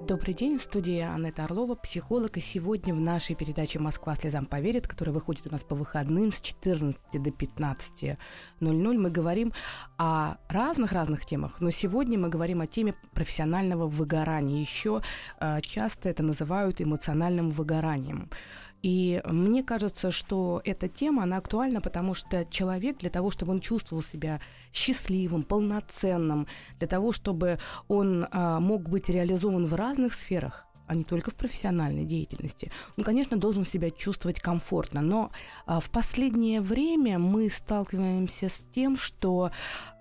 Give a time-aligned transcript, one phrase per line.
[0.00, 2.36] Добрый день, в студии Анетта Орлова, психолог.
[2.36, 6.40] И сегодня в нашей передаче «Москва слезам поверит», которая выходит у нас по выходным с
[6.40, 8.18] 14 до 15.00,
[8.60, 9.52] мы говорим
[9.96, 11.60] о разных-разных темах.
[11.60, 14.60] Но сегодня мы говорим о теме профессионального выгорания.
[14.60, 15.00] Еще
[15.40, 18.30] э, часто это называют эмоциональным выгоранием.
[18.84, 23.60] И мне кажется, что эта тема, она актуальна, потому что человек для того, чтобы он
[23.60, 24.42] чувствовал себя
[24.74, 26.46] счастливым, полноценным,
[26.78, 31.34] для того, чтобы он а, мог быть реализован в разных сферах, а не только в
[31.34, 32.70] профессиональной деятельности.
[32.96, 35.30] Он, конечно, должен себя чувствовать комфортно, но
[35.66, 39.50] а, в последнее время мы сталкиваемся с тем, что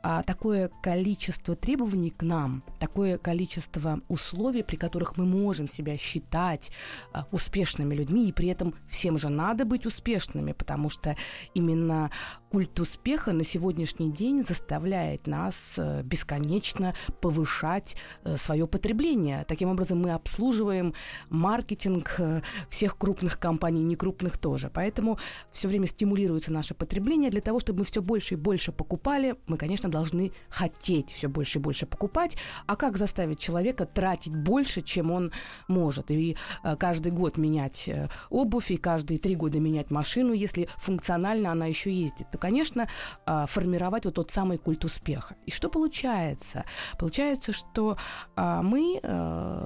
[0.06, 6.72] а, такое количество требований к нам, такое количество условий, при которых мы можем себя считать
[7.14, 11.16] а, успешными людьми, и при этом всем же надо быть успешными, потому что
[11.54, 12.12] именно
[12.54, 19.44] культ успеха на сегодняшний день заставляет нас а, бесконечно повышать а, свое потребление.
[19.48, 20.94] Таким образом, мы обслуживаем
[21.32, 24.70] маркетинг а, всех крупных компаний, не крупных тоже.
[24.72, 25.18] Поэтому
[25.52, 29.34] все время стимулируется наше потребление для того, чтобы мы все больше и больше покупали.
[29.48, 32.38] Мы, конечно, должны хотеть все больше и больше покупать.
[32.68, 35.32] А как заставить человека тратить больше, чем он
[35.68, 36.12] может?
[36.12, 41.52] И э, каждый год менять э, обувь, и каждые три года менять машину, если функционально
[41.52, 42.88] она еще ездит, то, конечно,
[43.26, 45.36] э, формировать вот тот самый культ успеха.
[45.46, 46.66] И что получается?
[47.00, 47.98] Получается, что
[48.36, 49.00] мы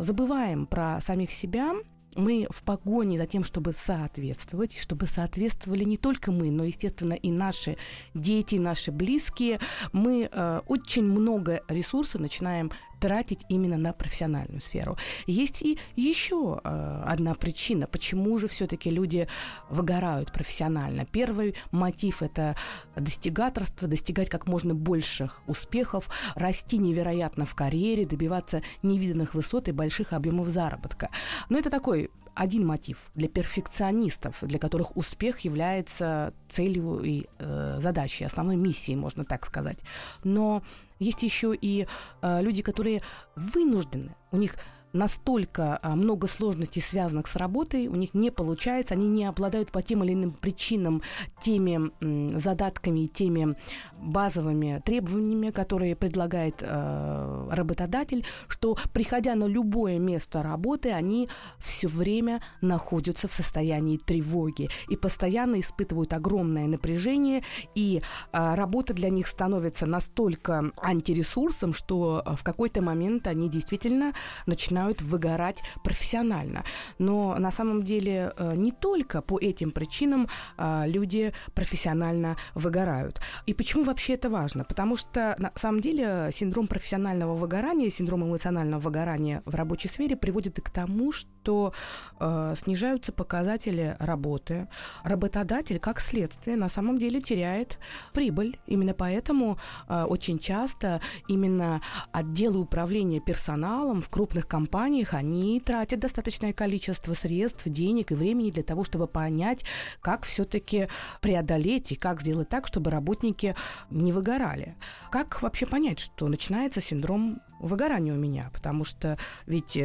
[0.02, 1.74] забываем про самих себя,
[2.18, 7.32] мы в погоне за тем, чтобы соответствовать, чтобы соответствовали не только мы, но, естественно, и
[7.32, 7.78] наши
[8.14, 9.60] дети, наши близкие,
[9.94, 14.98] мы э, очень много ресурсов начинаем тратить именно на профессиональную сферу.
[15.26, 19.28] Есть и еще э, одна причина, почему же все-таки люди
[19.70, 21.06] выгорают профессионально.
[21.06, 22.56] Первый мотив это
[22.96, 30.14] достигаторство, достигать как можно больших успехов, расти невероятно в карьере, добиваться невиданных высот и больших
[30.14, 31.10] объемов заработка.
[31.50, 38.26] Но это такой один мотив для перфекционистов, для которых успех является целью и э, задачей,
[38.26, 39.80] основной миссией, можно так сказать.
[40.24, 40.62] Но
[41.00, 41.88] есть еще и
[42.22, 43.02] э, люди, которые
[43.36, 44.56] вынуждены, у них
[44.94, 49.82] настолько а, много сложностей, связанных с работой, у них не получается, они не обладают по
[49.82, 51.02] тем или иным причинам
[51.42, 51.92] теми
[52.38, 53.56] задатками и теми
[54.00, 62.42] базовыми требованиями, которые предлагает э, работодатель, что приходя на любое место работы, они все время
[62.62, 67.44] находятся в состоянии тревоги и постоянно испытывают огромное напряжение,
[67.76, 74.14] и э, работа для них становится настолько антиресурсом, что в какой-то момент они действительно
[74.46, 76.64] начинают начинают выгорать профессионально.
[77.00, 80.28] Но на самом деле э, не только по этим причинам
[80.58, 83.20] э, люди профессионально выгорают.
[83.48, 84.64] И почему вообще это важно?
[84.64, 90.60] Потому что на самом деле синдром профессионального выгорания, синдром эмоционального выгорания в рабочей сфере приводит
[90.60, 91.74] и к тому, что
[92.20, 94.68] э, снижаются показатели работы.
[95.04, 97.80] Работодатель, как следствие, на самом деле теряет
[98.14, 98.60] прибыль.
[98.68, 106.52] Именно поэтому очень часто именно отделы управления персоналом в крупных компаниях компаниях они тратят достаточное
[106.52, 109.64] количество средств, денег и времени для того, чтобы понять,
[110.02, 110.90] как все-таки
[111.22, 113.56] преодолеть и как сделать так, чтобы работники
[113.90, 114.76] не выгорали.
[115.10, 118.52] Как вообще понять, что начинается синдром выгорания у меня?
[118.54, 119.80] Потому что ведь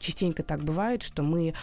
[0.00, 1.54] частенько так бывает, что мы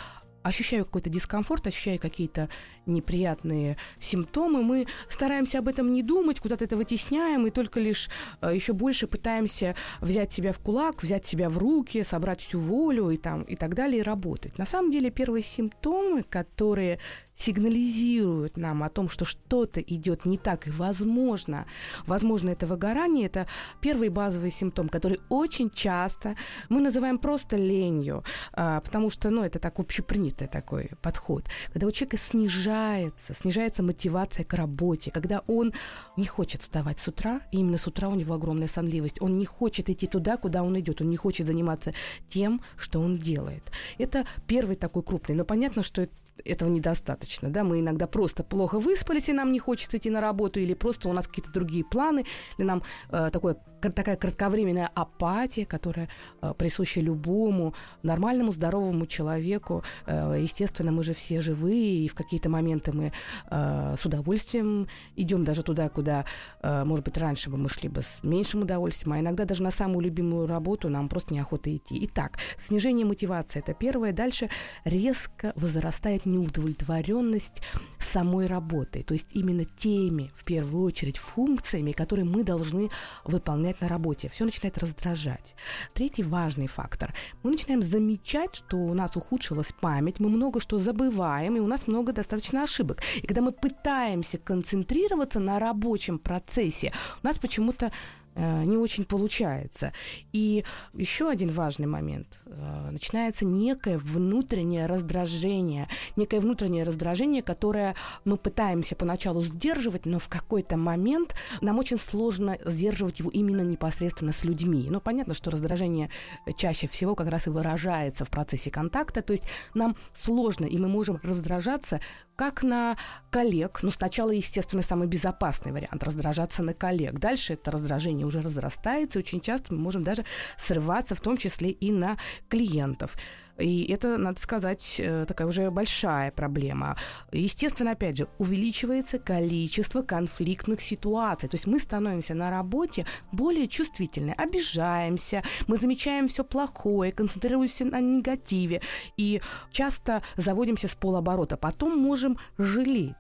[0.44, 2.50] ощущаю какой-то дискомфорт, ощущаю какие-то
[2.86, 8.10] неприятные симптомы, мы стараемся об этом не думать, куда-то это вытесняем, и только лишь
[8.42, 13.10] э, еще больше пытаемся взять себя в кулак, взять себя в руки, собрать всю волю
[13.10, 14.58] и, там, и так далее, и работать.
[14.58, 17.00] На самом деле первые симптомы, которые
[17.40, 21.66] сигнализируют нам о том, что что-то идет не так, и возможно,
[22.06, 23.48] возможно, это выгорание, это
[23.80, 26.36] первый базовый симптом, который очень часто
[26.68, 31.92] мы называем просто ленью, а, потому что, ну, это так общепринятый такой подход, когда у
[31.92, 35.74] человека снижается, снижается мотивация к работе, когда он
[36.18, 39.46] не хочет вставать с утра, и именно с утра у него огромная сонливость, он не
[39.46, 41.94] хочет идти туда, куда он идет, он не хочет заниматься
[42.28, 43.64] тем, что он делает.
[43.98, 46.10] Это первый такой крупный, но понятно, что
[46.46, 47.50] этого недостаточно.
[47.50, 47.64] Да?
[47.64, 51.14] Мы иногда просто плохо выспались, и нам не хочется идти на работу, или просто у
[51.14, 52.26] нас какие-то другие планы,
[52.58, 56.10] или нам э, такое, такая кратковременная апатия, которая
[56.42, 59.84] э, присуща любому нормальному, здоровому человеку.
[60.06, 63.12] Э, естественно, мы же все живые, и в какие-то моменты мы
[63.50, 66.26] э, с удовольствием идем даже туда, куда,
[66.62, 69.72] э, может быть, раньше бы мы шли бы с меньшим удовольствием, а иногда даже на
[69.72, 72.06] самую любимую работу нам просто неохота идти.
[72.06, 74.14] Итак, снижение мотивации– это первое.
[74.14, 74.50] Дальше
[74.84, 77.62] резко возрастает неудовлетворенность
[78.00, 82.90] самой работой, то есть именно теми, в первую очередь, функциями, которые мы должны
[83.26, 84.30] выполнять на работе.
[84.30, 85.56] Все начинает раздражать.
[85.94, 87.14] Третий важный фактор.
[87.44, 91.88] Мы начинаем замечать, что у нас ухудшилась память, мы много что забываем, и у нас
[91.88, 93.02] много достаточно ошибок.
[93.22, 97.92] И когда мы пытаемся концентрироваться на рабочем процессе, у нас почему-то
[98.36, 99.94] не очень получается.
[100.34, 102.40] И еще один важный момент.
[102.46, 105.88] Э, начинается некое внутреннее раздражение.
[106.16, 107.96] Некое внутреннее раздражение, которое
[108.26, 114.32] мы пытаемся поначалу сдерживать, но в какой-то момент нам очень сложно сдерживать его именно непосредственно
[114.32, 114.88] с людьми.
[114.90, 116.10] Но понятно, что раздражение
[116.58, 119.22] чаще всего как раз и выражается в процессе контакта.
[119.22, 122.00] То есть нам сложно, и мы можем раздражаться
[122.40, 122.96] как на
[123.32, 123.80] коллег.
[123.84, 127.20] Ну, сначала, естественно, самый безопасный вариант– раздражаться на коллег.
[127.20, 130.24] Дальше это раздражение уже разрастается, и очень часто мы можем даже
[130.58, 133.18] срываться, в том числе и на клиентов.
[133.60, 136.98] И это, надо сказать, э, такая уже большая проблема.
[137.32, 141.50] Естественно, опять же, увеличивается количество конфликтных ситуаций.
[141.50, 148.00] То есть мы становимся на работе более чувствительны, обижаемся, мы замечаем все плохое, концентрируемся на
[148.00, 148.82] негативе
[149.18, 149.42] и
[149.72, 151.58] часто заводимся с полоборота.
[151.58, 153.16] Потом можем жалеть.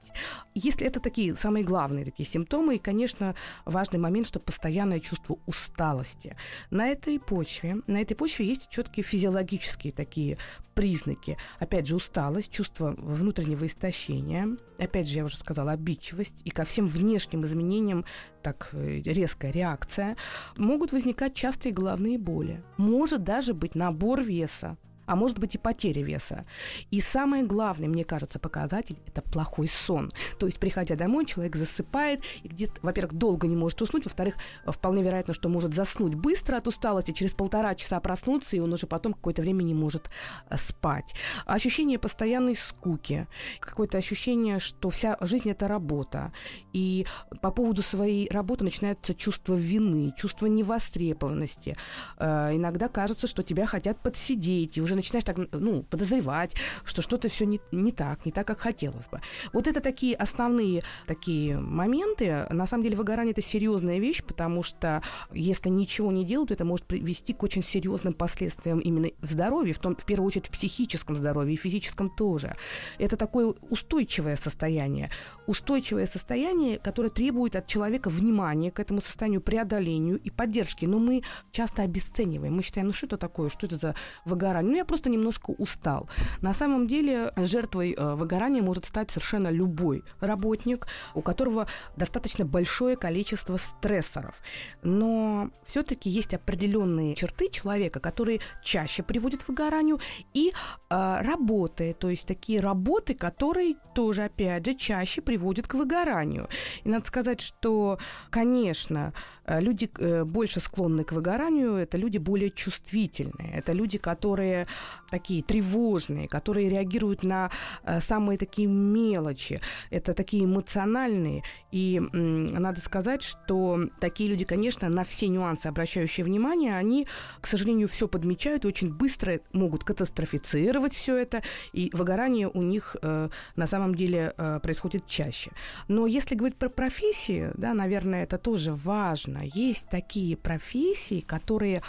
[0.54, 3.36] Если это такие самые главные такие симптомы, и, конечно,
[3.66, 6.36] важный момент, что постоянное чувство усталости.
[6.70, 10.29] На этой почве, на этой почве есть четкие физиологические такие
[10.74, 11.38] признаки.
[11.60, 16.88] Опять же, усталость, чувство внутреннего истощения, опять же, я уже сказала, обидчивость, и ко всем
[16.88, 18.06] внешним изменениям
[18.42, 20.16] так э, резкая реакция,
[20.58, 22.64] могут возникать частые головные боли.
[22.78, 24.78] Может даже быть набор веса,
[25.10, 26.46] а может быть и потеря веса.
[26.92, 30.12] И самый главный, мне кажется, показатель– это плохой сон.
[30.38, 34.36] То есть, приходя домой, человек засыпает и где-то, во-первых, долго не может уснуть, во-вторых,
[34.68, 38.86] вполне вероятно, что может заснуть быстро от усталости, через полтора часа проснуться, и он уже
[38.86, 40.12] потом какое-то время не может
[40.48, 41.16] э, спать.
[41.48, 43.28] Ощущение постоянной скуки,
[43.60, 46.34] какое-то ощущение, что вся жизнь– это работа.
[46.72, 47.08] И
[47.42, 51.76] по поводу своей работы начинается чувство вины, чувство невостребованности.
[52.20, 57.30] Э, иногда кажется, что тебя хотят подсидеть, и уже начинаешь так, ну, подозревать, что что-то
[57.30, 59.20] все не, не так, не так, как хотелось бы.
[59.54, 62.46] Вот это такие основные такие моменты.
[62.50, 65.02] На самом деле выгорание это серьезная вещь, потому что
[65.32, 69.74] если ничего не делать, то это может привести к очень серьезным последствиям именно в здоровье,
[69.74, 72.56] в, том, в первую очередь в психическом здоровье и физическом тоже.
[72.98, 75.10] Это такое устойчивое состояние.
[75.48, 80.86] Устойчивое состояние, которое требует от человека внимания к этому состоянию, преодолению и поддержки.
[80.86, 82.56] Но мы часто обесцениваем.
[82.56, 83.96] Мы считаем, ну что это такое, что это за
[84.26, 84.72] выгорание?
[84.72, 86.10] Ну, я просто немножко устал.
[86.42, 92.96] На самом деле жертвой э, выгорания может стать совершенно любой работник, у которого достаточно большое
[92.96, 94.36] количество стрессоров.
[94.82, 100.00] Но все-таки есть определенные черты человека, которые чаще приводят к выгоранию,
[100.34, 100.52] и
[100.90, 106.48] э, работы, то есть такие работы, которые тоже, опять же, чаще приводят к выгоранию.
[106.84, 108.00] И надо сказать, что,
[108.32, 109.14] конечно,
[109.46, 114.68] э, люди э, больше склонны к выгоранию, это люди более чувствительные, это люди, которые
[115.10, 117.50] такие тревожные, которые реагируют на
[117.84, 119.60] э, самые такие мелочи.
[119.90, 121.44] Это такие эмоциональные.
[121.72, 127.08] И надо сказать, что такие люди, конечно, на все нюансы обращающие внимание, они,
[127.42, 131.44] к сожалению, все подмечают и очень быстро могут катастрофицировать все это.
[131.74, 135.52] И выгорание у них э, на самом деле э, происходит чаще.
[135.88, 139.42] Но если говорить про профессии, да, наверное, это тоже важно.
[139.44, 141.82] Есть такие профессии, которые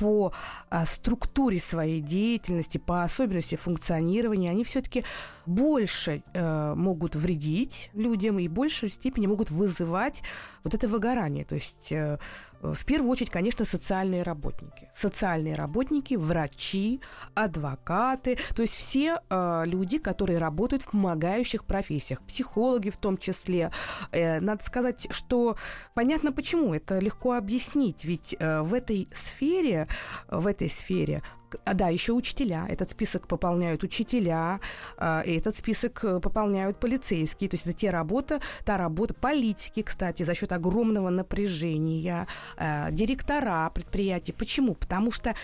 [0.00, 0.32] по
[0.70, 5.04] а, структуре своей деятельности, по особенности функционирования, они все-таки
[5.44, 10.22] больше э, могут вредить людям и в большей степени могут вызывать
[10.64, 11.44] вот это выгорание.
[11.44, 12.18] То есть э,
[12.62, 14.88] в первую очередь, конечно, социальные работники.
[14.92, 17.00] Социальные работники, врачи,
[17.34, 23.70] адвокаты, то есть все э, люди, которые работают в помогающих профессиях, психологи в том числе.
[24.12, 25.56] Э, надо сказать, что
[25.94, 29.88] понятно почему, это легко объяснить, ведь э, в этой сфере,
[30.28, 31.22] в этой сфере
[31.64, 32.66] а, да, еще учителя.
[32.68, 34.60] Этот список пополняют учителя,
[34.98, 37.48] э, и этот список э, пополняют полицейские.
[37.48, 42.26] То есть это те работа, та работа, политики, кстати, за счет огромного напряжения,
[42.56, 44.32] э, директора предприятий.
[44.32, 44.74] Почему?
[44.74, 45.34] Потому что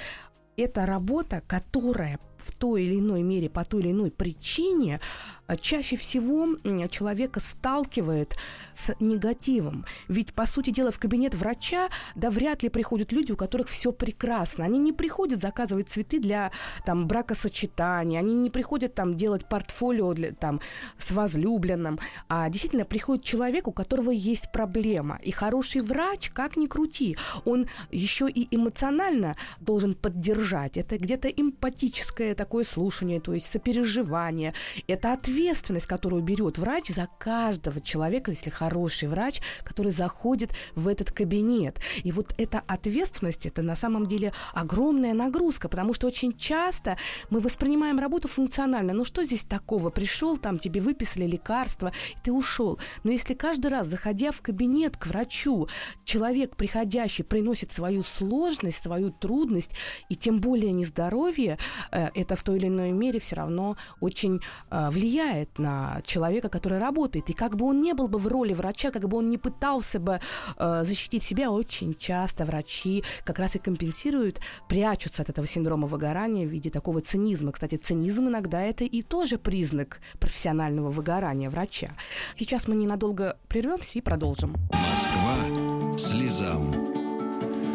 [0.56, 5.00] это работа, которая в той или иной мере, по той или иной причине,
[5.46, 6.56] а, чаще всего
[6.88, 8.36] человека сталкивает
[8.74, 9.84] с негативом.
[10.08, 13.92] Ведь, по сути дела, в кабинет врача, да, вряд ли приходят люди, у которых все
[13.92, 14.64] прекрасно.
[14.64, 16.50] Они не приходят заказывать цветы для
[16.84, 20.60] там, бракосочетания, они не приходят там делать портфолио для, там,
[20.98, 21.98] с возлюбленным,
[22.28, 25.18] а действительно приходит человек, у которого есть проблема.
[25.22, 30.76] И хороший врач, как ни крути, он еще и эмоционально должен поддержать.
[30.76, 34.54] Это где-то эмпатическое такое слушание, то есть сопереживание.
[34.86, 41.10] Это ответственность, которую берет врач за каждого человека, если хороший врач, который заходит в этот
[41.10, 41.80] кабинет.
[42.04, 46.96] И вот эта ответственность, это на самом деле огромная нагрузка, потому что очень часто
[47.30, 48.92] мы воспринимаем работу функционально.
[48.92, 49.90] Ну что здесь такого?
[49.90, 52.78] Пришел, там тебе выписали лекарства, и ты ушел.
[53.04, 55.68] Но если каждый раз, заходя в кабинет к врачу,
[56.04, 59.72] человек, приходящий, приносит свою сложность, свою трудность,
[60.08, 61.58] и тем более нездоровье,
[61.90, 64.40] э, это в той или иной мере все равно очень
[64.70, 67.30] э, влияет на человека, который работает.
[67.30, 69.98] И как бы он не был бы в роли врача, как бы он не пытался
[69.98, 70.20] бы
[70.58, 76.46] э, защитить себя, очень часто врачи как раз и компенсируют, прячутся от этого синдрома выгорания
[76.46, 77.52] в виде такого цинизма.
[77.52, 81.90] Кстати, цинизм иногда это и тоже признак профессионального выгорания врача.
[82.34, 84.54] Сейчас мы ненадолго прервемся и продолжим.
[84.72, 87.05] Москва слезам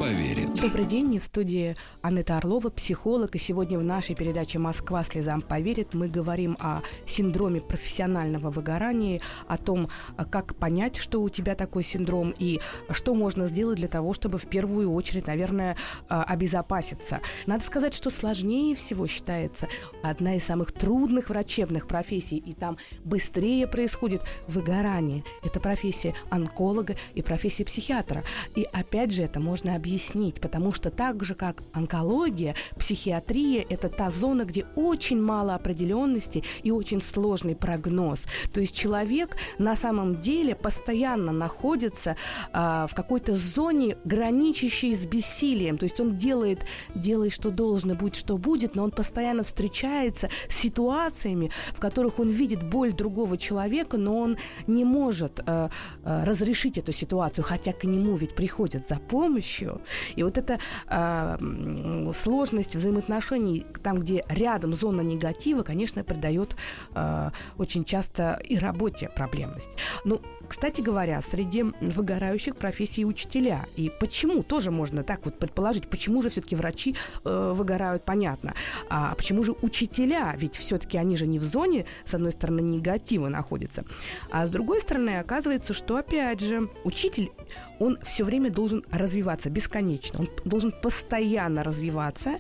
[0.02, 0.60] поверит.
[0.60, 5.94] Добрый день, в студии Анетта Орлова, психолог, и сегодня в нашей передаче «Москва слезам поверит»
[5.94, 9.90] мы говорим о синдроме профессионального выгорания, о том,
[10.32, 14.48] как понять, что у тебя такой синдром, и что можно сделать для того, чтобы в
[14.48, 15.78] первую очередь, наверное,
[16.08, 17.20] обезопаситься.
[17.46, 19.68] Надо сказать, что сложнее всего считается
[20.02, 25.24] одна из самых трудных врачебных профессий, и там быстрее происходит выгорание.
[25.44, 28.24] Это профессия онколога и профессия психиатра.
[28.56, 33.90] И опять же, это можно объяснить объяснить, потому что так же, как онкология, психиатрия– это
[33.90, 38.26] та зона, где очень мало определенности и очень сложный прогноз.
[38.54, 42.16] То есть человек на самом деле постоянно находится
[42.54, 45.78] а, в какой-то зоне, граничащей с бессилием.
[45.78, 46.60] То есть он делает,
[46.96, 52.30] делает, что должно, будет, что будет, но он постоянно встречается с ситуациями, в которых он
[52.30, 55.70] видит боль другого человека, но он не может а,
[56.06, 59.81] а, разрешить эту ситуацию, хотя к нему ведь приходят за помощью.
[60.16, 66.56] И вот эта э, сложность взаимоотношений, там, где рядом зона негатива, конечно, придает
[66.94, 69.72] э, очень часто и работе проблемность.
[70.06, 73.68] Ну, кстати говоря, среди выгорающих профессий учителя.
[73.78, 76.94] И почему тоже можно так вот предположить, почему же все-таки врачи
[77.24, 78.54] э, выгорают, понятно.
[78.90, 80.36] А почему же учителя?
[80.36, 83.86] Ведь все-таки они же не в зоне, с одной стороны, негатива находятся.
[84.30, 87.32] А с другой стороны, оказывается, что, опять же, учитель,
[87.80, 90.20] он все время должен развиваться бесконечно.
[90.20, 92.40] Он должен постоянно развиваться,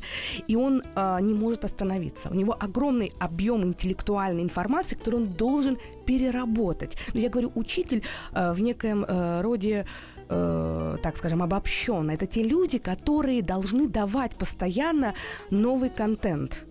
[0.49, 2.29] и он э, не может остановиться.
[2.29, 6.97] У него огромный объем интеллектуальной информации, который он должен переработать.
[7.13, 8.03] Но я говорю, учитель
[8.33, 9.85] э, в некоем э, роде
[10.29, 12.11] э, так скажем, обобщенно.
[12.11, 15.13] Это те люди, которые должны давать постоянно
[15.49, 16.65] новый контент.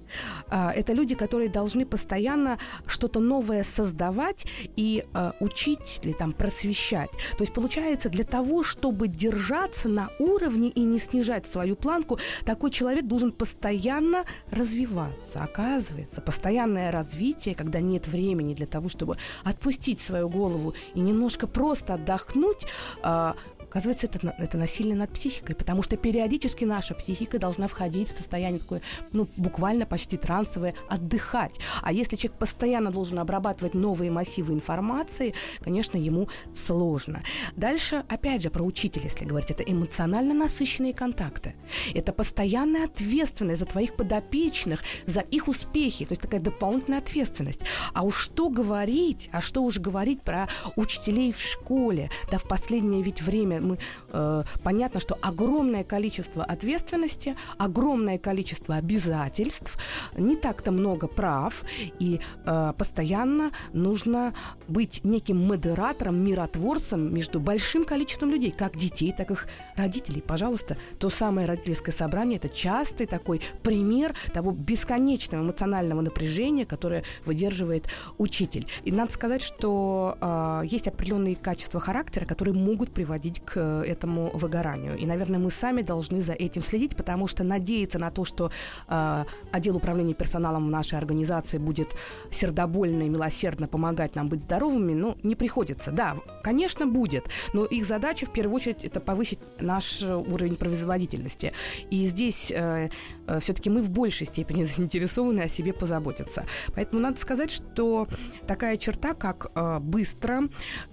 [0.48, 7.10] А, это люди, которые должны постоянно что-то новое создавать и э, учить или там просвещать.
[7.10, 12.70] То есть получается, для того, чтобы держаться на уровне и не снижать свою планку, такой
[12.70, 15.42] человек должен постоянно развиваться.
[15.42, 21.94] Оказывается, постоянное развитие, когда нет времени для того, чтобы отпустить свою голову и немножко просто
[21.94, 22.66] отдохнуть,
[23.02, 23.34] э,
[23.70, 28.58] Оказывается, это, это насилие над психикой, потому что периодически наша психика должна входить в состояние
[28.58, 31.60] такое, ну, буквально почти трансовое, отдыхать.
[31.80, 37.22] А если человек постоянно должен обрабатывать новые массивы информации, конечно, ему сложно.
[37.54, 41.54] Дальше, опять же, про учителя, если говорить, это эмоционально насыщенные контакты.
[41.94, 47.60] Это постоянная ответственность за твоих подопечных, за их успехи, то есть такая дополнительная ответственность.
[47.94, 53.02] А уж что говорить, а что уж говорить про учителей в школе, да, в последнее
[53.02, 59.76] ведь время мы, э, понятно, что огромное количество ответственности, огромное количество обязательств,
[60.16, 61.62] не так-то много прав,
[61.98, 64.34] и э, постоянно нужно
[64.68, 70.22] быть неким модератором, миротворцем между большим количеством людей, как детей, так и их родителей.
[70.22, 77.88] Пожалуйста, то самое родительское собрание– это частый такой пример того бесконечного эмоционального напряжения, которое выдерживает
[78.18, 78.66] учитель.
[78.84, 84.30] И надо сказать, что э, есть определенные качества характера, которые могут приводить к к этому
[84.32, 84.96] выгоранию.
[84.96, 88.50] И, наверное, мы сами должны за этим следить, потому что надеяться на то, что
[88.88, 91.96] э, отдел управления персоналом нашей организации будет
[92.30, 95.90] сердобольно и милосердно помогать нам быть здоровыми, ну, не приходится.
[95.90, 101.52] Да, конечно, будет, но их задача в первую очередь это повысить наш уровень производительности.
[101.90, 102.88] И здесь э,
[103.26, 106.44] э, все-таки мы в большей степени заинтересованы о себе позаботиться.
[106.74, 108.06] Поэтому надо сказать, что
[108.46, 110.42] такая черта, как э, быстро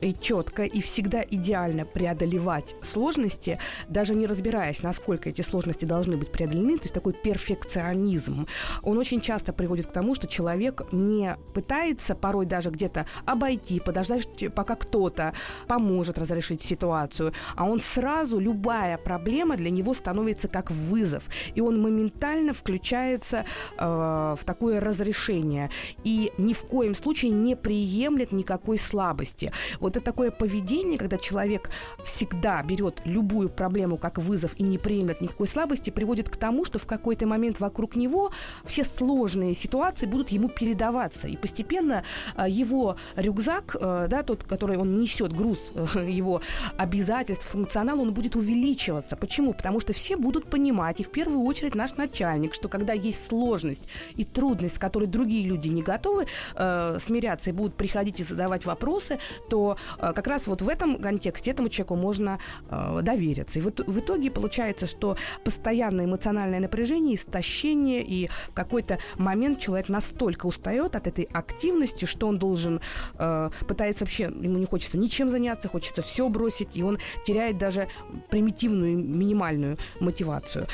[0.02, 2.47] и четко и всегда идеально преодолевать
[2.82, 8.48] сложности, даже не разбираясь, насколько эти сложности должны быть преодолены, то есть такой перфекционизм,
[8.84, 14.27] он очень часто приводит к тому, что человек не пытается порой даже где-то обойти, подождать,
[14.56, 15.34] пока кто-то
[15.68, 21.24] поможет разрешить ситуацию, а он сразу, любая проблема для него становится как вызов,
[21.56, 23.46] и он моментально включается
[23.77, 25.70] э, в такое разрешение
[26.04, 29.51] и ни в коем случае не приемлет никакой слабости.
[29.80, 31.70] Вот это такое поведение, когда человек
[32.04, 36.79] всегда берет любую проблему как вызов и не приемлет никакой слабости, приводит к тому, что
[36.79, 38.32] в какой-то момент вокруг него
[38.63, 41.27] все сложные ситуации будут ему передаваться.
[41.27, 42.03] И постепенно
[42.36, 46.41] э, его рюкзак, э, да, тот, который он несет, груз его
[46.77, 49.15] обязательств, функционал, он будет увеличиваться.
[49.15, 49.53] Почему?
[49.53, 53.84] Потому что все будут понимать, и в первую очередь наш начальник, что когда есть сложность
[54.15, 58.65] и трудность, с которой другие люди не готовы э, смиряться и будут приходить и задавать
[58.65, 62.27] вопросы, то э, как раз вот в этом контексте этому человеку можно
[62.70, 63.60] э, довериться.
[63.60, 69.90] И вот в итоге получается, что постоянное эмоциональное напряжение, истощение, и в какой-то момент человек
[69.90, 72.82] настолько устает от этой активности, что он должен
[73.18, 77.88] э, пытается вообще, ему не хочется ничем заняться, хочется все бросить, и он теряет даже
[78.30, 80.68] примитивную минимальную мотивацию.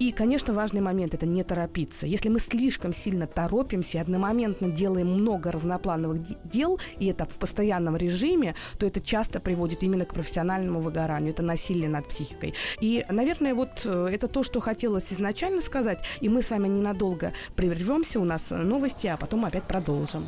[0.00, 2.06] И, конечно, важный момент– это не торопиться.
[2.06, 7.98] Если мы слишком сильно торопимся и одномоментно делаем много разноплановых дел, и это в постоянном
[7.98, 11.32] режиме, то это часто приводит именно к профессиональному выгоранию.
[11.34, 12.54] Это насилие над психикой.
[12.80, 16.02] И, наверное, вот э, это то, что хотелось изначально сказать.
[16.22, 18.20] И мы с вами ненадолго прервемся.
[18.20, 20.22] У нас новости, а потом опять продолжим.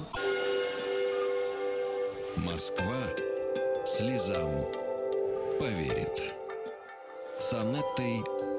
[2.37, 2.99] Москва
[3.87, 4.51] слезам
[5.59, 6.35] поверит.
[7.39, 8.52] С Анеттой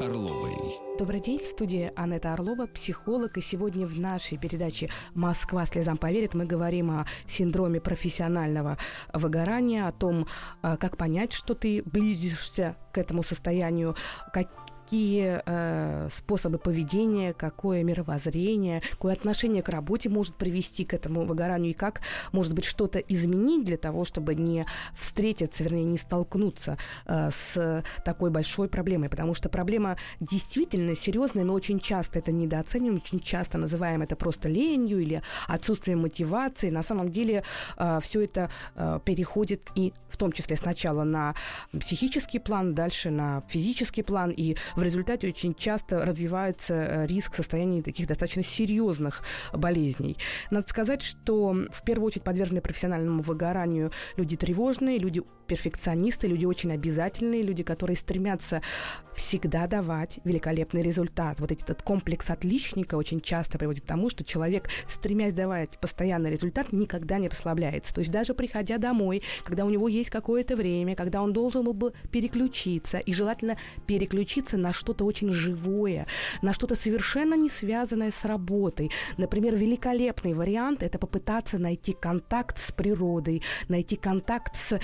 [0.00, 0.54] Орловой.
[0.96, 3.36] Добрый день, в студии Анетта Орлова, психолог.
[3.36, 8.78] И сегодня в нашей передаче «Москва слезам поверит» мы говорим о синдроме профессионального
[9.12, 10.28] выгорания, о том,
[10.62, 13.96] э, как понять, что ты близишься к этому состоянию,
[14.32, 14.48] как
[14.88, 21.72] какие э, способы поведения, какое мировоззрение, какое отношение к работе может привести к этому выгоранию,
[21.72, 22.00] и как,
[22.32, 24.64] может быть, что-то изменить для того, чтобы не
[24.96, 29.10] встретиться, вернее, не столкнуться э, с такой большой проблемой.
[29.10, 34.48] Потому что проблема действительно серьезная, мы очень часто это недооцениваем, очень часто называем это просто
[34.48, 36.70] ленью или отсутствием мотивации.
[36.70, 37.44] На самом деле
[37.76, 38.50] э, все это
[39.04, 41.34] переходит и в том числе сначала на
[41.78, 47.82] психический план, дальше на физический план, и в результате очень часто развивается э, риск состояния
[47.82, 50.16] таких достаточно серьезных болезней.
[50.50, 56.72] Надо сказать, что в первую очередь подвержены профессиональному выгоранию люди тревожные, люди перфекционисты, люди очень
[56.72, 58.62] обязательные, люди, которые стремятся
[59.14, 61.40] всегда давать великолепный результат.
[61.40, 66.72] Вот этот комплекс отличника очень часто приводит к тому, что человек, стремясь давать постоянный результат,
[66.72, 67.92] никогда не расслабляется.
[67.92, 71.72] То есть даже приходя домой, когда у него есть какое-то время, когда он должен был
[71.72, 76.06] бы переключиться, и желательно переключиться на что-то очень живое,
[76.42, 78.90] на что-то совершенно не связанное с работой.
[79.16, 84.78] Например, великолепный вариант– это попытаться найти контакт с природой, найти контакт с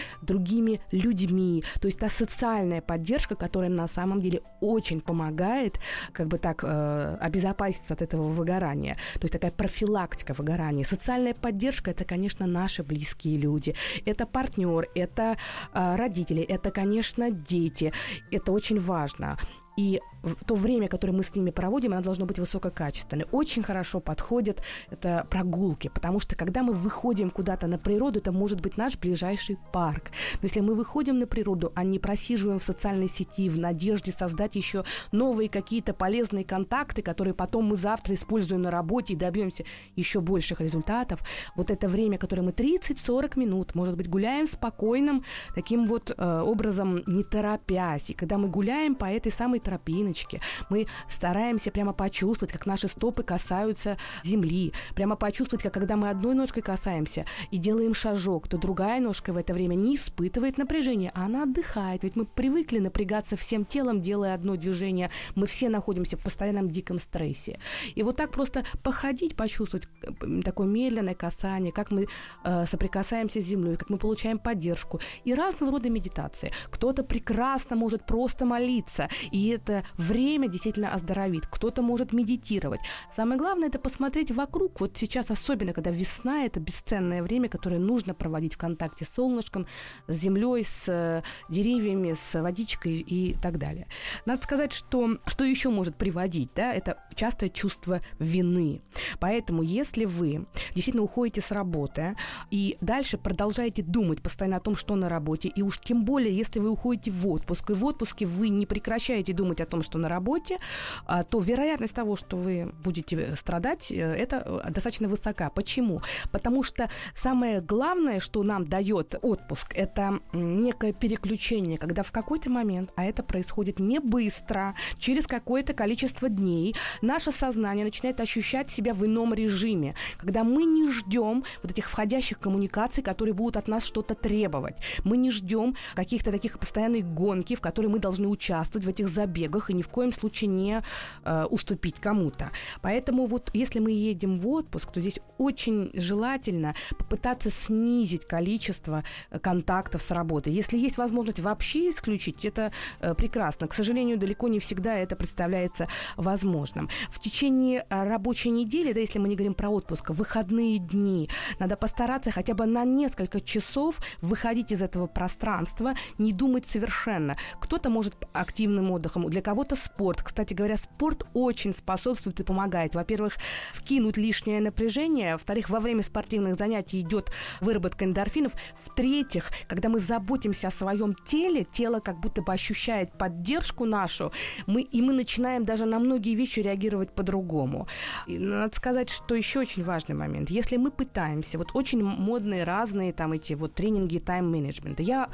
[0.54, 1.64] другими людьми.
[1.80, 5.80] То есть та социальная поддержка, которая на самом деле очень помогает
[6.12, 8.94] как бы так э, обезопаситься от этого выгорания.
[9.14, 10.84] То есть такая профилактика выгорания.
[10.84, 13.74] Социальная поддержка– это, конечно, наши близкие люди.
[14.06, 15.36] Это партнер, это
[15.72, 17.92] э, родители, это, конечно, дети.
[18.30, 19.36] Это очень важно.
[19.76, 20.00] И
[20.46, 23.26] то время, которое мы с ними проводим, оно должно быть высококачественное.
[23.32, 28.60] Очень хорошо подходят это прогулки, потому что когда мы выходим куда-то на природу, это может
[28.60, 30.10] быть наш ближайший парк.
[30.34, 34.56] Но если мы выходим на природу, а не просиживаем в социальной сети в надежде создать
[34.56, 39.64] еще новые какие-то полезные контакты, которые потом мы завтра используем на работе и добьемся
[39.96, 41.20] еще больших результатов,
[41.56, 47.02] вот это время, которое мы 30-40 минут, может быть, гуляем спокойным таким вот э, образом,
[47.06, 52.66] не торопясь, и когда мы гуляем по этой самой тропиночке, мы стараемся прямо почувствовать, как
[52.66, 58.46] наши стопы касаются земли, прямо почувствовать, как когда мы одной ножкой касаемся и делаем шажок,
[58.48, 62.04] то другая ножка в это время не испытывает напряжения, а она отдыхает.
[62.04, 65.10] Ведь мы привыкли напрягаться всем телом, делая одно движение.
[65.34, 67.58] Мы все находимся в постоянном диком стрессе.
[67.96, 72.06] И вот так просто походить, почувствовать э, такое медленное касание, как мы
[72.44, 75.00] э, соприкасаемся с землей, как мы получаем поддержку.
[75.24, 76.52] И разного рода медитации.
[76.70, 81.46] Кто-то прекрасно может просто молиться, и это время действительно оздоровит.
[81.46, 82.80] Кто-то может медитировать.
[83.14, 84.80] Самое главное это посмотреть вокруг.
[84.80, 89.66] Вот сейчас, особенно когда весна, это бесценное время, которое нужно проводить в контакте с солнышком,
[90.08, 93.86] с землей, с э, деревьями, с водичкой и так далее.
[94.26, 98.82] Надо сказать, что что еще может приводить, да, это частое чувство вины.
[99.20, 102.16] Поэтому, если вы действительно уходите с работы
[102.50, 106.60] и дальше продолжаете думать постоянно о том, что на работе, и уж тем более, если
[106.60, 110.08] вы уходите в отпуск, и в отпуске вы не прекращаете думать о том, что на
[110.08, 110.58] работе,
[111.06, 115.50] а, то вероятность того, что вы будете страдать, э, это э, достаточно высока.
[115.50, 116.00] Почему?
[116.32, 122.90] Потому что самое главное, что нам дает отпуск, это некое переключение, когда в какой-то момент,
[122.96, 129.04] а это происходит не быстро, через какое-то количество дней, наше сознание начинает ощущать себя в
[129.04, 134.14] ином режиме, когда мы не ждем вот этих входящих коммуникаций, которые будут от нас что-то
[134.14, 134.76] требовать.
[135.04, 139.33] Мы не ждем каких-то таких постоянной гонки, в которой мы должны участвовать в этих забегах
[139.34, 140.82] и ни в коем случае не
[141.24, 142.50] э, уступить кому-то.
[142.82, 149.38] Поэтому вот если мы едем в отпуск, то здесь очень желательно попытаться снизить количество э,
[149.38, 150.52] контактов с работой.
[150.52, 153.68] Если есть возможность вообще исключить, это э, прекрасно.
[153.68, 156.88] К сожалению, далеко не всегда это представляется возможным.
[157.10, 161.76] В течение э, рабочей недели, да, если мы не говорим про отпуск, выходные дни, надо
[161.76, 167.36] постараться хотя бы на несколько часов выходить из этого пространства, не думать совершенно.
[167.60, 170.22] Кто-то может активным отдыхом, для кого-то спорт.
[170.22, 172.94] Кстати говоря, спорт очень способствует и помогает.
[172.94, 173.34] Во-первых,
[173.72, 180.68] скинуть лишнее напряжение, во-вторых, во время спортивных занятий идет выработка эндорфинов, в-третьих, когда мы заботимся
[180.68, 184.32] о своем теле, тело как будто бы ощущает поддержку нашу,
[184.66, 187.86] мы, и мы начинаем даже на многие вещи реагировать по-другому.
[188.26, 190.50] И надо сказать, что еще очень важный момент.
[190.50, 195.28] Если мы пытаемся, вот очень модные разные там эти вот тренинги тайм-менеджмента, я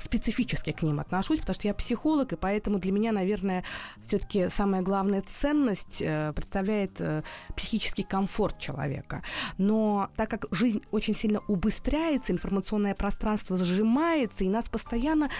[0.00, 3.64] специфически к ним отношусь, потому что я психолог, и поэтому для меня, наверное,
[4.02, 7.22] все-таки самая главная ценность э, представляет э,
[7.56, 9.22] психический комфорт человека.
[9.58, 15.30] Но так как жизнь очень сильно убыстряется, информационное пространство сжимается, и нас постоянно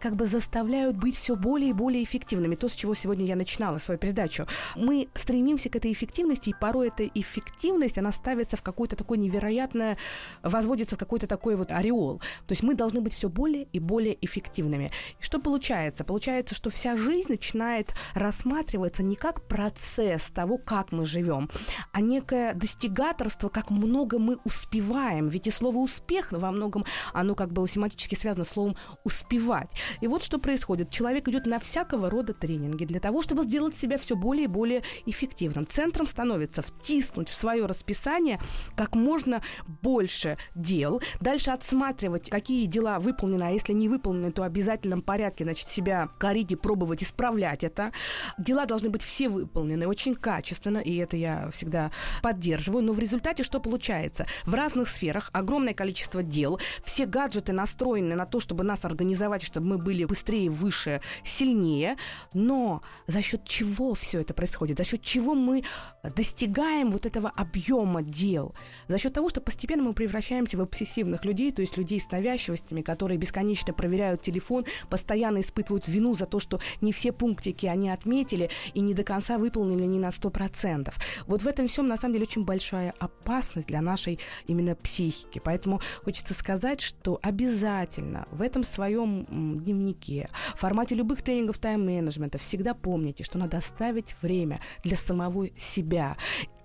[0.00, 2.54] как бы заставляют быть все более и более эффективными.
[2.54, 4.46] То, с чего сегодня я начинала свою передачу.
[4.76, 9.98] Мы стремимся к этой эффективности, и порой эта эффективность, она ставится в какое-то такое невероятное,
[10.42, 12.18] возводится в какой-то такой вот ореол.
[12.46, 14.90] То есть мы должны быть все более и более эффективными.
[15.20, 16.04] И что получается?
[16.04, 21.50] Получается, что вся жизнь начинает рассматриваться не как процесс того, как мы живем,
[21.92, 25.28] а некое достигаторство, как много мы успеваем.
[25.28, 29.70] Ведь и слово успех во многом, оно как бы семантически связано с словом успевать.
[30.00, 30.90] И вот что происходит.
[30.90, 34.82] Человек идет на всякого рода тренинги для того, чтобы сделать себя все более и более
[35.06, 35.66] эффективным.
[35.66, 38.40] Центром становится втиснуть в свое расписание
[38.76, 39.42] как можно
[39.82, 45.44] больше дел, дальше отсматривать, какие дела выполнены, а если не выполнены, то в обязательном порядке,
[45.44, 47.92] значит, себя корить и пробовать исправлять это.
[48.38, 51.90] Дела должны быть все выполнены очень качественно, и это я всегда
[52.22, 52.84] поддерживаю.
[52.84, 54.26] Но в результате что получается?
[54.44, 59.66] В разных сферах огромное количество дел, все гаджеты настроены на то, чтобы нас организовать, чтобы
[59.66, 61.96] мы были быстрее, выше, сильнее.
[62.32, 64.78] Но за счет чего все это происходит?
[64.78, 65.64] За счет чего мы
[66.02, 68.54] достигаем вот этого объема дел?
[68.88, 72.82] За счет того, что постепенно мы превращаемся в обсессивных людей, то есть людей с навязчивостями,
[72.82, 78.50] которые бесконечно проверяют телефон, постоянно испытывают вину за то, что не все пунктики они отметили
[78.74, 80.92] и не до конца выполнили не на 100%.
[81.26, 85.40] Вот в этом всем, на самом деле, очень большая опасность для нашей именно психики.
[85.42, 92.74] Поэтому хочется сказать, что обязательно в этом своем дневнике, в формате любых тренингов тайм-менеджмента всегда
[92.74, 96.16] помните, что надо оставить время для самого себя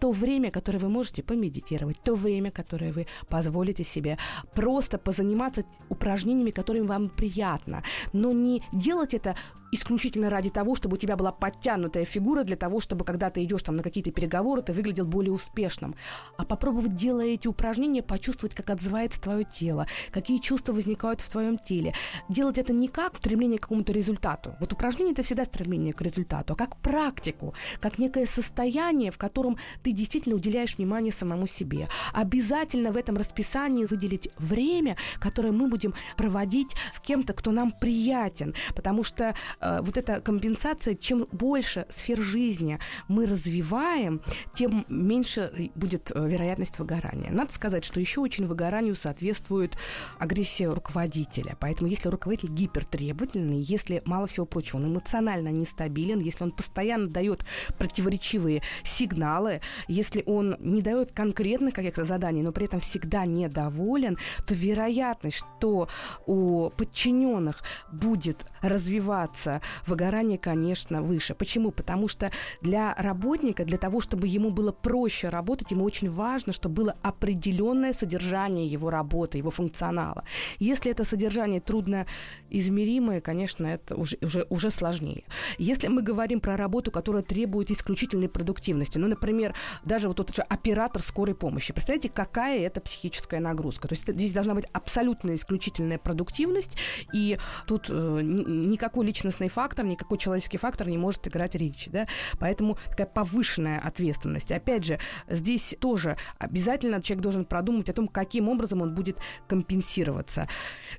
[0.06, 4.20] то время, которое вы можете помедитировать, то время, которое вы позволите себе
[4.54, 9.36] просто позаниматься упражнениями, которыми вам приятно, но не делать это
[9.76, 13.64] исключительно ради того, чтобы у тебя была подтянутая фигура для того, чтобы когда ты идешь
[13.64, 15.96] там на какие-то переговоры, ты выглядел более успешным.
[16.38, 21.58] А попробовать, делая эти упражнения, почувствовать, как отзывается твое тело, какие чувства возникают в твоем
[21.58, 21.94] теле.
[22.30, 24.56] Делать это не как стремление к какому-то результату.
[24.60, 29.58] Вот упражнение это всегда стремление к результату, а как практику, как некое состояние, в котором
[29.84, 31.88] ты действительно уделяешь внимание самому себе.
[32.14, 38.54] Обязательно в этом расписании выделить время, которое мы будем проводить с кем-то, кто нам приятен,
[38.76, 44.22] потому что э, вот эта компенсация, чем больше сфер жизни мы развиваем,
[44.54, 47.32] тем меньше будет э, вероятность выгорания.
[47.32, 49.78] Надо сказать, что еще очень выгоранию соответствует
[50.20, 51.58] агрессия руководителя.
[51.60, 57.46] Поэтому если руководитель гипертребовательный, если, мало всего прочего, он эмоционально нестабилен, если он постоянно дает
[57.78, 64.54] противоречивые сигналы, если он не дает конкретных каких-то заданий, но при этом всегда недоволен, то
[64.54, 65.88] вероятность, что
[66.26, 71.36] у подчиненных будет развиваться выгорание, конечно, выше.
[71.36, 71.72] Почему?
[71.72, 76.76] Потому что для работника, для того, чтобы ему было проще работать, ему очень важно, чтобы
[76.76, 80.24] было определенное содержание его работы, его функционала.
[80.60, 82.06] Если это содержание трудно
[82.50, 85.24] измеримое, конечно, это уже, уже, уже сложнее.
[85.58, 90.42] Если мы говорим про работу, которая требует исключительной продуктивности, ну, например, даже вот тот же
[90.42, 93.88] оператор скорой помощи, представляете, какая это психическая нагрузка.
[93.88, 96.78] То есть здесь должна быть абсолютно исключительная продуктивность,
[97.14, 101.90] и тут э, никакой личностный фактор, никакой человеческий фактор не может играть речи.
[101.90, 102.08] Да?
[102.40, 104.52] Поэтому такая повышенная ответственность.
[104.52, 110.48] Опять же, здесь тоже обязательно человек должен продумать о том, каким образом он будет компенсироваться,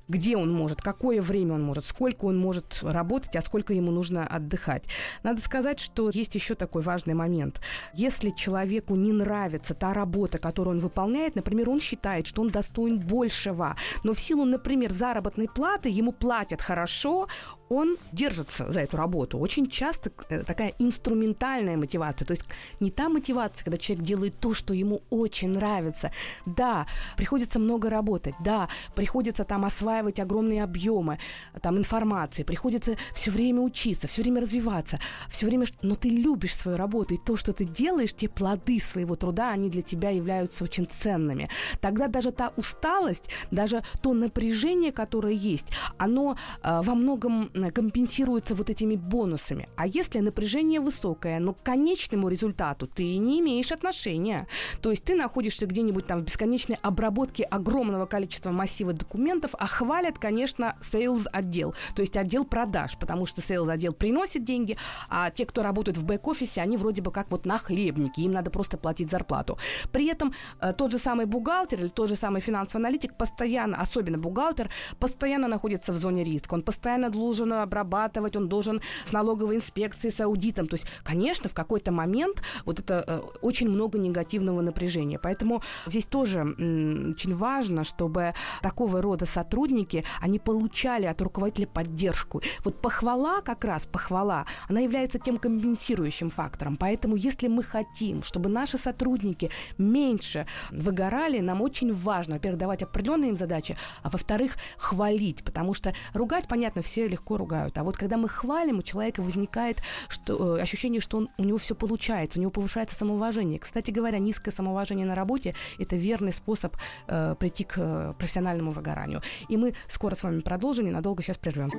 [0.07, 4.27] где он может, какое время он может, сколько он может работать, а сколько ему нужно
[4.27, 4.85] отдыхать.
[5.23, 7.61] Надо сказать, что есть еще такой важный момент.
[7.93, 12.99] Если человеку не нравится та работа, которую он выполняет, например, он считает, что он достоин
[12.99, 17.27] большего, но в силу, например, заработной платы ему платят хорошо,
[17.69, 19.37] он держится за эту работу.
[19.37, 22.45] Очень часто э, такая инструментальная мотивация, то есть
[22.79, 26.11] не та мотивация, когда человек делает то, что ему очень нравится.
[26.45, 31.19] Да, приходится много работать, да, приходится там осваивать огромные объемы
[31.61, 34.99] там информации, приходится все время учиться, все время развиваться,
[35.29, 39.15] все время, но ты любишь свою работу, и то, что ты делаешь, те плоды своего
[39.15, 41.49] труда, они для тебя являются очень ценными.
[41.81, 48.69] Тогда даже та усталость, даже то напряжение, которое есть, оно э, во многом компенсируется вот
[48.69, 49.69] этими бонусами.
[49.75, 54.47] А если напряжение высокое, но к конечному результату ты не имеешь отношения,
[54.81, 60.19] то есть ты находишься где-нибудь там в бесконечной обработке огромного количества массива документов, а хвалят,
[60.19, 64.77] конечно, sales отдел, то есть отдел продаж, потому что sales отдел приносит деньги,
[65.09, 68.77] а те, кто работают в бэк-офисе, они вроде бы как вот нахлебники, им надо просто
[68.77, 69.57] платить зарплату.
[69.91, 74.17] При этом э, тот же самый бухгалтер или тот же самый финансовый аналитик постоянно, особенно
[74.17, 79.55] бухгалтер, постоянно находится в зоне риска, он постоянно должен должен обрабатывать, он должен с налоговой
[79.55, 80.67] инспекцией, с аудитом.
[80.67, 85.19] То есть, конечно, в какой-то момент вот это э, очень много негативного напряжения.
[85.19, 92.41] Поэтому здесь тоже очень важно, чтобы такого рода сотрудники, они получали от руководителя поддержку.
[92.63, 96.77] Вот похвала как раз, похвала, она является тем компенсирующим фактором.
[96.77, 103.29] Поэтому если мы хотим, чтобы наши сотрудники меньше выгорали, нам очень важно, во-первых, давать определенные
[103.29, 107.77] им задачи, а во-вторых, хвалить, потому что ругать, понятно, все легко ругают.
[107.77, 111.57] А вот когда мы хвалим, у человека возникает что, э, ощущение, что он, у него
[111.57, 113.59] все получается, у него повышается самоуважение.
[113.59, 116.75] Кстати говоря, низкое самоуважение на работе– это верный способ
[117.07, 119.21] э, прийти к э, профессиональному выгоранию.
[119.49, 121.69] И мы скоро с вами продолжим, ненадолго сейчас прервем.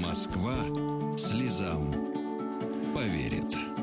[0.00, 0.54] Москва
[1.16, 1.92] слезам
[2.94, 3.77] поверит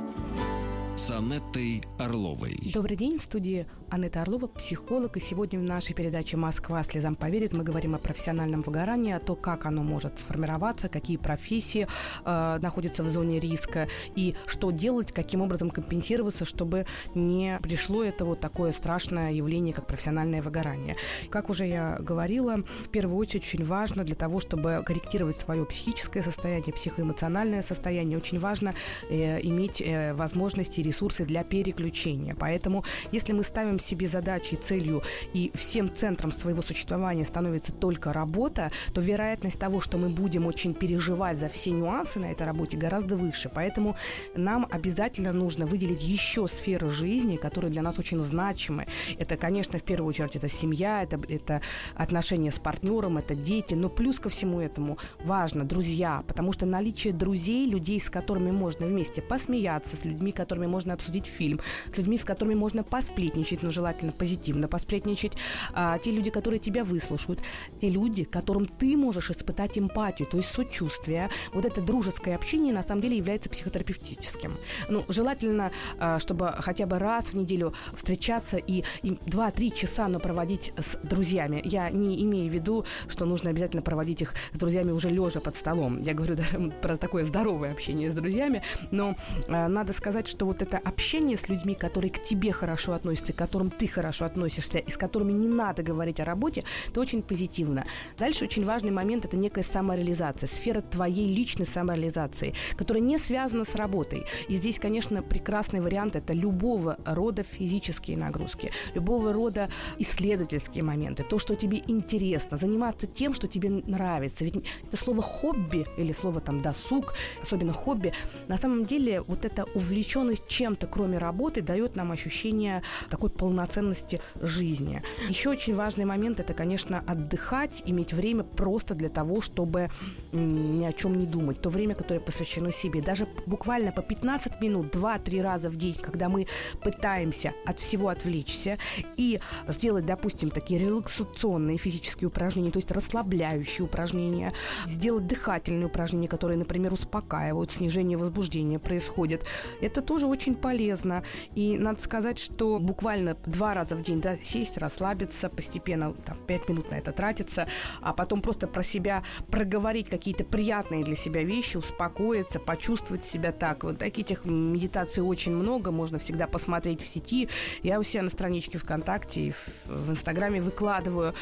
[1.06, 2.58] с Анеттой Орловой.
[2.74, 5.18] Добрый день, в студии Анетта Орлова, психолог.
[5.18, 9.36] И сегодня в нашей передаче «Москва слезам поверит» мы говорим о профессиональном выгорании, о том,
[9.36, 11.88] как оно может сформироваться, какие профессии
[12.26, 18.26] э, находятся в зоне риска и что делать, каким образом компенсироваться, чтобы не пришло это
[18.26, 20.98] вот такое страшное явление, как профессиональное выгорание.
[21.30, 26.24] Как уже я говорила, в первую очередь очень важно для того, чтобы корректировать свое психическое
[26.24, 28.74] состояние, психоэмоциональное состояние, очень важно
[29.12, 32.36] э, иметь э, возможности и ресурсы для переключения.
[32.40, 35.04] Поэтому, если мы ставим себе задачей, целью
[35.34, 40.74] и всем центром своего существования становится только работа, то вероятность того, что мы будем очень
[40.74, 43.52] переживать за все нюансы на этой работе, гораздо выше.
[43.54, 43.96] Поэтому
[44.36, 48.88] нам обязательно нужно выделить еще сферы жизни, которые для нас очень значимы.
[49.20, 51.62] Это, конечно, в первую очередь, это семья, это, это
[51.96, 57.12] отношения с партнером, это дети, но плюс ко всему этому важно друзья, потому что наличие
[57.12, 61.60] друзей, людей, с которыми можно вместе посмеяться, с людьми, которыми можно можно обсудить фильм,
[61.92, 65.34] с людьми, с которыми можно посплетничать, но желательно позитивно посплетничать,
[65.74, 67.40] а, те люди, которые тебя выслушают,
[67.82, 71.30] те люди, которым ты можешь испытать эмпатию, то есть сочувствие.
[71.54, 74.58] Вот это дружеское общение на самом деле является психотерапевтическим.
[74.90, 80.20] Ну, желательно, а, чтобы хотя бы раз в неделю встречаться и, и 2-3 часа, но
[80.20, 81.62] проводить с друзьями.
[81.66, 85.56] Я не имею в виду, что нужно обязательно проводить их с друзьями уже лежа под
[85.56, 86.02] столом.
[86.02, 89.16] Я говорю даже про такое здоровое общение с друзьями, но
[89.48, 93.36] э, надо сказать, что вот это общение с людьми, которые к тебе хорошо относятся, к
[93.36, 97.86] которым ты хорошо относишься и с которыми не надо говорить о работе, это очень позитивно.
[98.18, 103.76] Дальше очень важный момент– это некая самореализация, сфера твоей личной самореализации, которая не связана с
[103.76, 104.26] работой.
[104.48, 111.40] И здесь, конечно, прекрасный вариант– это любого рода физические нагрузки, любого рода исследовательские моменты, то,
[111.40, 114.44] что тебе интересно, заниматься тем, что тебе нравится.
[114.44, 118.14] Ведь это слово «хобби» или слово там «досуг», особенно «хобби»,
[118.48, 125.04] на самом деле вот эта увлеченность чем-то, кроме работы, дает нам ощущение такой полноценности жизни.
[125.30, 129.92] Еще очень важный момент– это, конечно, отдыхать, иметь время просто для того, чтобы
[130.32, 131.62] ни о чем не думать.
[131.62, 133.04] То время, которое посвящено себе.
[133.04, 136.48] Даже буквально по 15 минут, 2-3 раза в день, когда мы
[136.82, 138.80] пытаемся от всего отвлечься
[139.18, 144.52] и сделать, допустим, такие релаксационные физические упражнения, то есть расслабляющие упражнения,
[144.88, 149.46] сделать дыхательные упражнения, которые, например, успокаивают, снижение возбуждения происходит.
[149.80, 151.24] Это тоже очень полезно.
[151.56, 156.70] И надо сказать, что буквально два раза в день да, сесть, расслабиться, постепенно там, 5
[156.70, 157.68] минут на это тратится,
[158.02, 163.84] а потом просто про себя проговорить какие-то приятные для себя вещи, успокоиться, почувствовать себя так.
[163.84, 167.50] Вот таких медитаций очень много, можно всегда посмотреть в сети.
[167.84, 169.54] Я у себя на страничке ВКонтакте и
[169.86, 171.34] в Инстаграме выкладываю.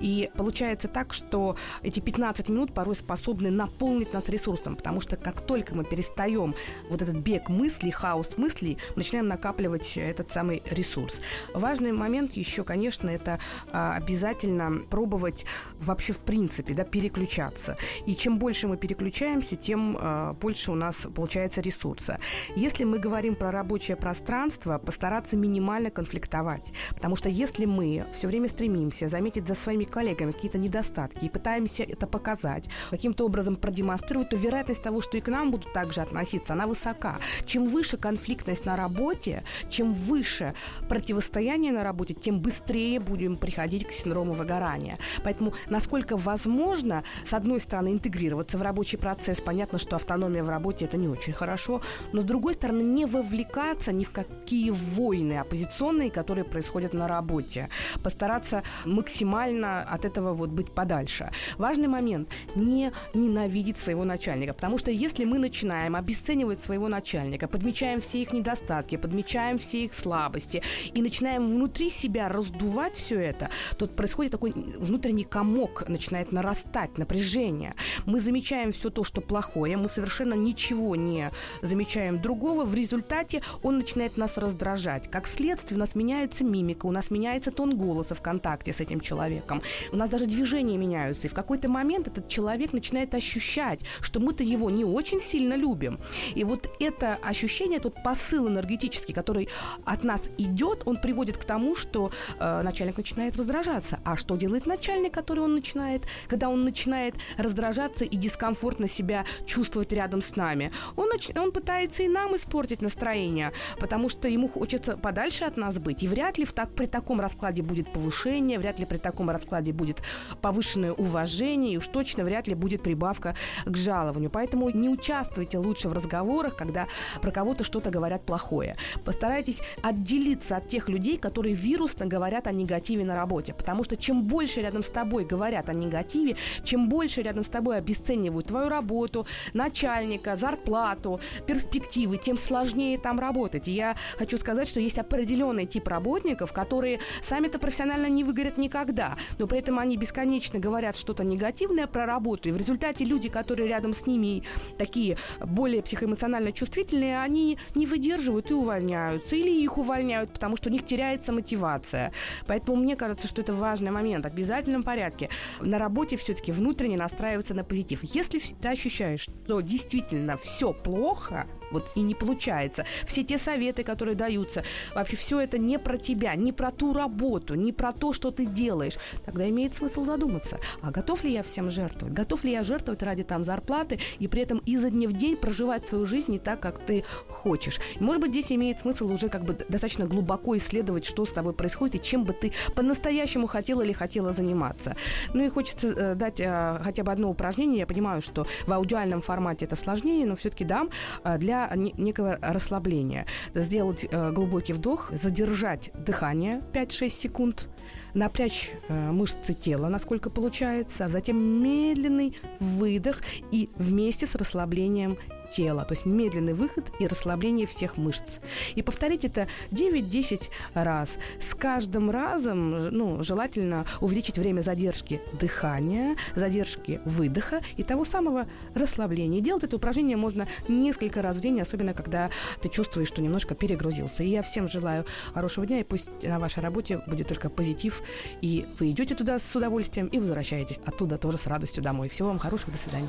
[0.00, 5.40] И получается так, что эти 15 минут порой способны наполнить нас ресурсом, потому что как
[5.40, 6.54] только мы перестаем
[6.88, 11.20] вот этот бег мыслей, хаос мыслей, мы начинаем накапливать этот самый ресурс.
[11.54, 13.38] Важный момент еще, конечно, это
[13.70, 15.44] а, обязательно пробовать
[15.80, 17.76] вообще в принципе, да, переключаться.
[18.06, 22.18] И чем больше мы переключаемся, тем а, больше у нас получается ресурса.
[22.56, 26.72] Если мы говорим про рабочее пространство, постараться минимально конфликтовать.
[26.90, 31.82] Потому что если мы все время стремимся заметить за своими коллегами какие-то недостатки и пытаемся
[31.82, 36.52] это показать, каким-то образом продемонстрировать, то вероятность того, что и к нам будут также относиться,
[36.52, 37.18] она высока.
[37.46, 37.96] Чем выше
[38.42, 40.54] конфликтность на работе, чем выше
[40.88, 44.98] противостояние на работе, тем быстрее будем приходить к синдрому выгорания.
[45.24, 50.84] Поэтому, насколько возможно, с одной стороны, интегрироваться в рабочий процесс, понятно, что автономия в работе
[50.86, 51.80] это не очень хорошо,
[52.12, 57.68] но с другой стороны, не вовлекаться ни в какие войны оппозиционные, которые происходят на работе.
[58.02, 61.30] Постараться максимально от этого вот быть подальше.
[61.58, 68.00] Важный момент– не ненавидеть своего начальника, потому что если мы начинаем обесценивать своего начальника, подмечаем
[68.00, 70.62] все их недостатки, подмечаем все их слабости
[70.94, 77.74] и начинаем внутри себя раздувать все это, то происходит такой внутренний комок, начинает нарастать напряжение.
[78.06, 81.30] Мы замечаем все то, что плохое, мы совершенно ничего не
[81.62, 85.10] замечаем другого, в результате он начинает нас раздражать.
[85.10, 89.00] Как следствие у нас меняется мимика, у нас меняется тон голоса в контакте с этим
[89.00, 94.20] человеком, у нас даже движения меняются, и в какой-то момент этот человек начинает ощущать, что
[94.20, 95.98] мы-то его не очень сильно любим.
[96.34, 99.48] И вот это ощущение, тот посыл энергетический, который
[99.84, 104.00] от нас идет, он приводит к тому, что э, начальник начинает раздражаться.
[104.04, 109.92] А что делает начальник, который он начинает, когда он начинает раздражаться и дискомфортно себя чувствовать
[109.92, 110.72] рядом с нами?
[110.96, 111.30] Он, нач...
[111.36, 116.02] он пытается и нам испортить настроение, потому что ему хочется подальше от нас быть.
[116.02, 119.72] И вряд ли в так, при таком раскладе будет повышение, вряд ли при таком раскладе
[119.72, 120.02] будет
[120.40, 124.30] повышенное уважение, и уж точно вряд ли будет прибавка к жалованию.
[124.30, 126.86] Поэтому не участвуйте лучше в разговорах, когда
[127.20, 128.76] про кого-то что-то говорят плохое.
[129.04, 133.54] Постарайтесь отделиться от тех людей, которые вирусно говорят о негативе на работе.
[133.54, 137.78] Потому что чем больше рядом с тобой говорят о негативе, чем больше рядом с тобой
[137.78, 143.68] обесценивают твою работу, начальника, зарплату, перспективы, тем сложнее там работать.
[143.68, 149.16] И я хочу сказать, что есть определенный тип работников, которые сами-то профессионально не выгорят никогда,
[149.38, 153.68] но при этом они бесконечно говорят что-то негативное про работу, и в результате люди, которые
[153.68, 154.42] рядом с ними
[154.78, 158.01] такие более психоэмоционально чувствительные, они не выдерживают
[158.50, 162.12] и увольняются, или их увольняют, потому что у них теряется мотивация.
[162.46, 164.24] Поэтому мне кажется, что это важный момент.
[164.24, 165.28] В обязательном порядке
[165.60, 168.00] на работе все-таки внутренне настраиваться на позитив.
[168.02, 172.84] Если ты ощущаешь, что действительно все плохо, вот и не получается.
[173.06, 174.62] Все те советы, которые даются,
[174.94, 178.44] вообще все это не про тебя, не про ту работу, не про то, что ты
[178.44, 178.94] делаешь.
[179.24, 182.14] Тогда имеет смысл задуматься, а готов ли я всем жертвовать?
[182.14, 185.84] Готов ли я жертвовать ради там зарплаты и при этом изо дня в день проживать
[185.84, 187.80] свою жизнь не так, как ты хочешь?
[188.00, 191.94] может быть, здесь имеет смысл уже как бы достаточно глубоко исследовать, что с тобой происходит
[191.96, 194.96] и чем бы ты по-настоящему хотела или хотела заниматься.
[195.34, 197.80] Ну и хочется э, дать э, хотя бы одно упражнение.
[197.80, 200.90] Я понимаю, что в аудиальном формате это сложнее, но все-таки дам
[201.24, 203.26] э, для не- некого расслабления.
[203.54, 207.68] Сделать э, глубокий вдох, задержать дыхание 5-6 секунд,
[208.14, 213.20] напрячь э, мышцы тела, насколько получается, а затем медленный выдох
[213.50, 215.16] и вместе с расслаблением
[215.54, 218.40] тела, то есть медленный выход и расслабление всех мышц.
[218.74, 221.18] И повторить это 9-10 раз.
[221.38, 229.38] С каждым разом ну, желательно увеличить время задержки дыхания, задержки выдоха и того самого расслабления.
[229.38, 233.54] И делать это упражнение можно несколько раз в день, особенно когда ты чувствуешь, что немножко
[233.54, 234.22] перегрузился.
[234.22, 238.02] И я всем желаю хорошего дня, и пусть на вашей работе будет только позитив,
[238.40, 242.08] и вы идете туда с удовольствием и возвращаетесь оттуда тоже с радостью домой.
[242.08, 243.08] Всего вам хорошего, до свидания.